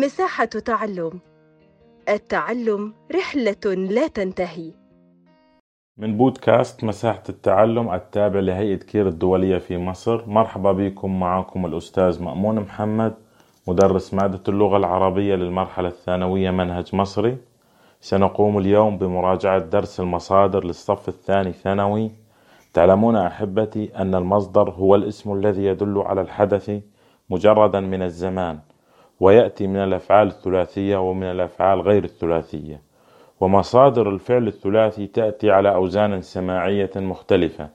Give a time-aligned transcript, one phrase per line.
[0.00, 1.20] مساحة تعلم.
[2.08, 4.72] التعلم رحلة لا تنتهي.
[5.98, 10.26] من بودكاست مساحة التعلم التابع لهيئة كير الدولية في مصر.
[10.26, 13.14] مرحبا بكم معكم الأستاذ مأمون محمد
[13.68, 17.36] مدرس مادة اللغة العربية للمرحلة الثانوية منهج مصري.
[18.00, 22.10] سنقوم اليوم بمراجعة درس المصادر للصف الثاني ثانوي.
[22.74, 26.80] تعلمون أحبتي أن المصدر هو الاسم الذي يدل على الحدث
[27.30, 28.58] مجردا من الزمان.
[29.20, 32.80] ويأتي من الأفعال الثلاثية ومن الأفعال غير الثلاثية.
[33.40, 37.68] ومصادر الفعل الثلاثي تأتي على أوزان سماعية مختلفة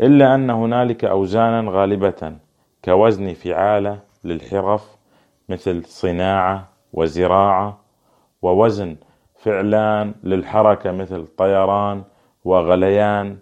[0.00, 2.32] إلا أن هنالك أوزانا غالبة
[2.84, 4.96] كوزن فعالة للحرف
[5.48, 7.78] مثل صناعة وزراعة
[8.42, 8.96] ووزن
[9.34, 12.02] فعلان للحركة مثل طيران
[12.44, 13.38] وغليان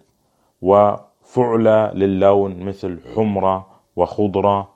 [0.61, 4.74] وفعلى للون مثل حمرة وخضرة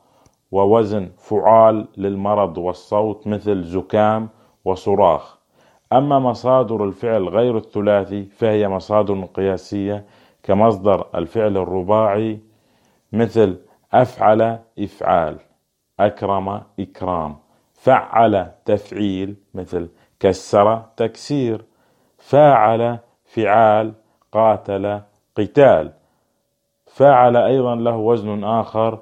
[0.52, 4.30] ووزن فعال للمرض والصوت مثل زكام
[4.66, 5.38] وصراخ.
[5.93, 10.05] أما مصادر الفعل غير الثلاثي فهي مصادر قياسية
[10.43, 12.40] كمصدر الفعل الرباعي
[13.13, 13.57] مثل
[13.93, 15.38] أفعل إفعال
[15.99, 17.35] أكرم إكرام
[17.73, 21.66] فعل تفعيل مثل كسر تكسير
[22.18, 23.93] فاعل فعال
[24.32, 25.01] قاتل
[25.38, 25.91] قتال
[26.88, 28.99] فاعل أيضا له وزن آخر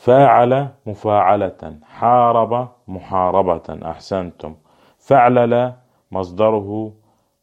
[0.00, 4.54] فاعل مفاعلة حارب محاربة أحسنتم.
[4.98, 5.72] فعلل
[6.12, 6.92] مصدره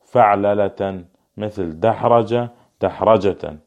[0.05, 1.03] فعللة
[1.37, 2.47] مثل دحرج
[2.81, 3.59] دحرجة.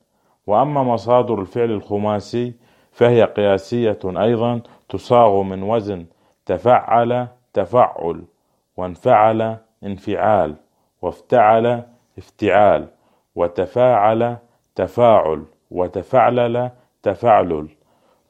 [0.46, 2.54] وأما مصادر الفعل الخماسي
[2.92, 6.06] فهي قياسية أيضا تصاغ من وزن
[6.46, 8.24] تفعل تفعل
[8.76, 10.54] وانفعل انفعال
[11.02, 11.82] وافتعل
[12.18, 12.88] افتعال
[13.34, 14.36] وتفاعل
[14.74, 16.70] تفاعل وتفعلل
[17.02, 17.68] تفعلل.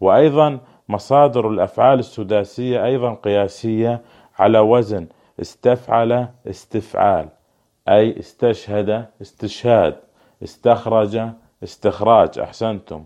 [0.00, 4.02] وأيضا مصادر الأفعال السداسية أيضا قياسية
[4.38, 5.06] على وزن
[5.40, 7.28] استفعل استفعال
[7.88, 9.96] أي استشهد استشهاد
[10.42, 11.20] استخرج
[11.62, 13.04] استخراج أحسنتم.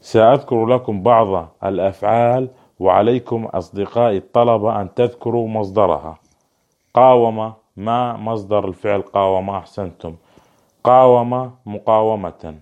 [0.00, 2.48] سأذكر لكم بعض الأفعال
[2.80, 6.18] وعليكم أصدقائي الطلبة أن تذكروا مصدرها.
[6.94, 10.16] قاوم ما مصدر الفعل قاوم أحسنتم.
[10.84, 12.54] قاوم مقاومة.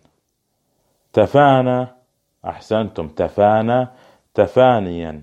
[1.13, 1.96] تفانى
[2.47, 3.89] أحسنتم تفانى
[4.35, 5.23] تفانيا.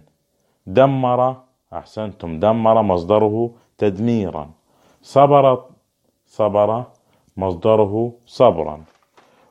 [0.68, 1.36] دمر
[1.74, 4.50] أحسنتم دمر مصدره تدميرا.
[5.02, 5.64] صبر
[6.26, 6.84] صبر
[7.38, 8.82] مصدره صبرا.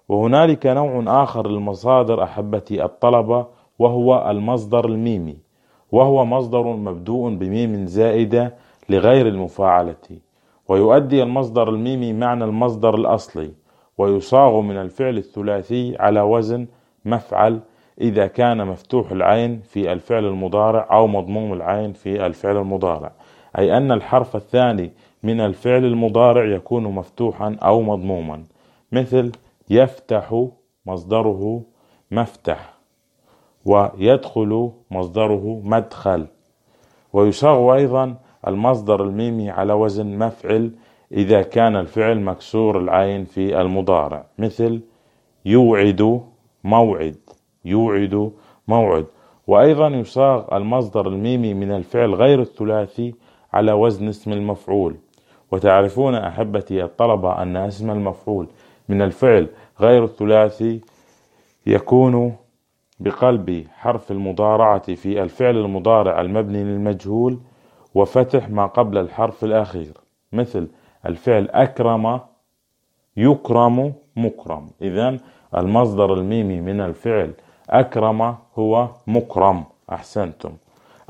[0.09, 3.47] وهنالك نوع آخر للمصادر أحبتي الطلبة
[3.78, 5.37] وهو المصدر الميمي.
[5.93, 8.55] وهو مصدر مبدوء بميم زائدة
[8.88, 10.06] لغير المفاعلة.
[10.69, 13.50] ويؤدي المصدر الميمي معنى المصدر الأصلي.
[13.99, 16.66] ويصاغ من الفعل الثلاثي على وزن
[17.04, 17.60] مفعل
[18.00, 23.12] إذا كان مفتوح العين في الفعل المضارع أو مضموم العين في الفعل المضارع.
[23.58, 24.92] أي أن الحرف الثاني
[25.22, 28.44] من الفعل المضارع يكون مفتوحا أو مضموما.
[28.92, 29.32] مثل
[29.70, 30.46] يفتح
[30.86, 31.62] مصدره
[32.10, 32.74] مفتح
[33.64, 36.26] ويدخل مصدره مدخل.
[37.12, 38.14] ويصاغ أيضا
[38.46, 40.70] المصدر الميمي على وزن مفعل
[41.12, 44.24] إذا كان الفعل مكسور العين في المضارع.
[44.38, 44.80] مثل
[45.44, 46.31] يوعد
[46.65, 47.17] موعد
[47.65, 48.33] يوعد
[48.69, 49.06] موعد.
[49.47, 53.15] وأيضا يصاغ المصدر الميمي من الفعل غير الثلاثي
[53.53, 54.97] على وزن اسم المفعول.
[55.53, 58.49] وتعرفون أحبتي الطلبة أن اسم المفعول
[58.89, 59.49] من الفعل
[59.81, 60.81] غير الثلاثي
[61.67, 62.37] يكون
[63.00, 67.39] بقلب حرف المضارعة في الفعل المضارع المبني للمجهول
[67.94, 69.93] وفتح ما قبل الحرف الأخير
[70.33, 70.69] مثل
[71.06, 72.21] الفعل أكرم
[73.17, 74.69] يكرم مكرم.
[74.83, 75.17] إذا
[75.56, 77.32] المصدر الميمي من الفعل
[77.70, 79.64] أكرم هو مكرم.
[79.92, 80.52] أحسنتم.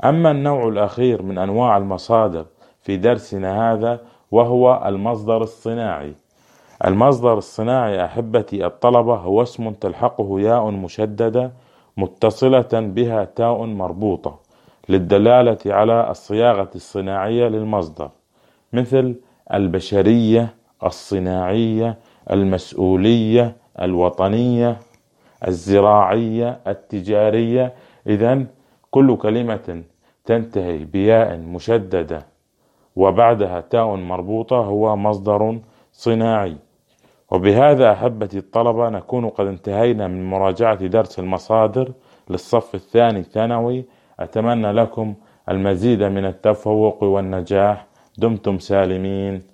[0.03, 2.45] أما النوع الأخير من أنواع المصادر
[2.81, 3.99] في درسنا هذا
[4.31, 6.13] وهو المصدر الصناعي.
[6.85, 11.51] المصدر الصناعي أحبتي الطلبة هو اسم تلحقه ياء مشددة
[11.97, 14.39] متصلة بها تاء مربوطة
[14.89, 18.09] للدلالة على الصياغة الصناعية للمصدر
[18.73, 19.15] مثل
[19.53, 21.97] البشرية الصناعية
[22.31, 24.79] المسؤولية الوطنية
[25.47, 27.73] الزراعية التجارية.
[28.07, 28.45] إذا
[28.91, 29.83] كل كلمة
[30.25, 32.25] تنتهي بياء مشددة
[32.95, 35.59] وبعدها تاء مربوطة هو مصدر
[35.93, 36.55] صناعي.
[37.31, 41.91] وبهذا أحبتي الطلبة نكون قد انتهينا من مراجعة درس المصادر
[42.29, 43.85] للصف الثاني ثانوي
[44.19, 45.13] أتمنى لكم
[45.49, 47.85] المزيد من التفوق والنجاح.
[48.17, 49.52] دمتم سالمين.